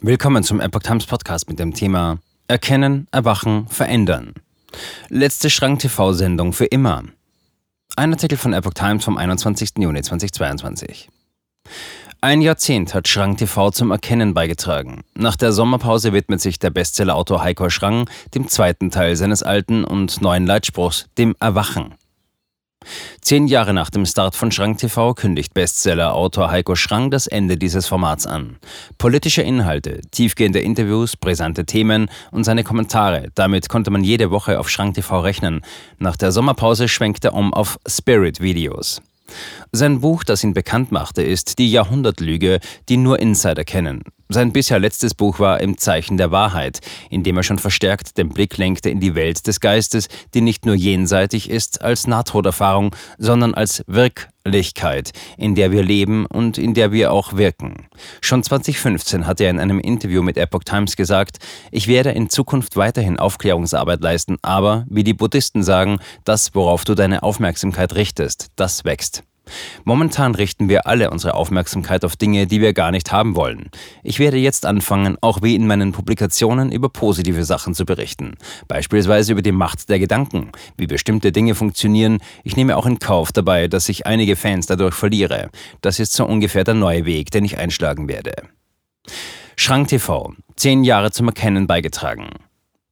[0.00, 4.32] Willkommen zum Epoch Times Podcast mit dem Thema Erkennen, Erwachen, Verändern.
[5.10, 7.04] Letzte Schrank-TV-Sendung für immer.
[7.94, 9.72] Ein Artikel von Epoch Times vom 21.
[9.78, 11.08] Juni 2022.
[12.20, 15.02] Ein Jahrzehnt hat Schrank TV zum Erkennen beigetragen.
[15.14, 20.20] Nach der Sommerpause widmet sich der Bestsellerautor Heiko Schrang dem zweiten Teil seines alten und
[20.20, 21.94] neuen Leitspruchs, dem Erwachen.
[23.20, 27.86] Zehn Jahre nach dem Start von Schrank TV kündigt Bestseller-Autor Heiko Schrang das Ende dieses
[27.86, 28.56] Formats an.
[28.98, 33.28] Politische Inhalte, tiefgehende Interviews, brisante Themen und seine Kommentare.
[33.34, 35.62] Damit konnte man jede Woche auf Schrank TV rechnen.
[35.98, 39.02] Nach der Sommerpause schwenkt er um auf Spirit-Videos.
[39.72, 44.02] Sein Buch, das ihn bekannt machte, ist Die Jahrhundertlüge, die nur Insider kennen.
[44.28, 48.30] Sein bisher letztes Buch war Im Zeichen der Wahrheit, in dem er schon verstärkt den
[48.30, 53.54] Blick lenkte in die Welt des Geistes, die nicht nur jenseitig ist als Nahtoderfahrung, sondern
[53.54, 53.84] als
[54.44, 57.88] Wirklichkeit, in der wir leben und in der wir auch wirken.
[58.20, 61.38] Schon 2015 hat er in einem Interview mit Epoch Times gesagt,
[61.70, 66.94] ich werde in Zukunft weiterhin Aufklärungsarbeit leisten, aber, wie die Buddhisten sagen, das, worauf du
[66.94, 69.24] deine Aufmerksamkeit richtest, das wächst.
[69.84, 73.70] Momentan richten wir alle unsere Aufmerksamkeit auf Dinge, die wir gar nicht haben wollen.
[74.02, 78.36] Ich werde jetzt anfangen, auch wie in meinen Publikationen über positive Sachen zu berichten.
[78.68, 82.18] Beispielsweise über die Macht der Gedanken, wie bestimmte Dinge funktionieren.
[82.44, 85.50] Ich nehme auch in Kauf dabei, dass ich einige Fans dadurch verliere.
[85.80, 88.34] Das ist so ungefähr der neue Weg, den ich einschlagen werde.
[89.56, 90.32] Schrank TV.
[90.56, 92.30] Zehn Jahre zum Erkennen beigetragen.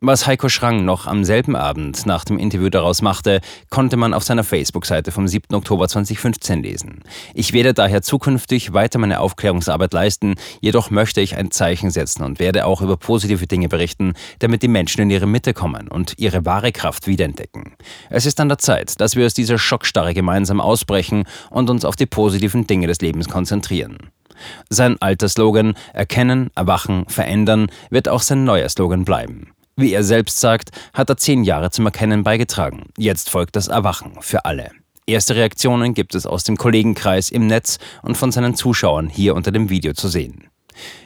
[0.00, 4.22] Was Heiko Schrang noch am selben Abend nach dem Interview daraus machte, konnte man auf
[4.22, 5.52] seiner Facebook-Seite vom 7.
[5.56, 7.00] Oktober 2015 lesen.
[7.34, 12.38] Ich werde daher zukünftig weiter meine Aufklärungsarbeit leisten, jedoch möchte ich ein Zeichen setzen und
[12.38, 16.46] werde auch über positive Dinge berichten, damit die Menschen in ihre Mitte kommen und ihre
[16.46, 17.74] wahre Kraft wiederentdecken.
[18.08, 21.96] Es ist an der Zeit, dass wir aus dieser Schockstarre gemeinsam ausbrechen und uns auf
[21.96, 23.98] die positiven Dinge des Lebens konzentrieren.
[24.70, 29.48] Sein alter Slogan Erkennen, Erwachen, Verändern wird auch sein neuer Slogan bleiben.
[29.80, 32.86] Wie er selbst sagt, hat er zehn Jahre zum Erkennen beigetragen.
[32.98, 34.72] Jetzt folgt das Erwachen für alle.
[35.06, 39.52] Erste Reaktionen gibt es aus dem Kollegenkreis im Netz und von seinen Zuschauern hier unter
[39.52, 40.48] dem Video zu sehen.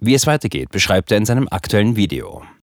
[0.00, 2.42] Wie es weitergeht, beschreibt er in seinem aktuellen Video.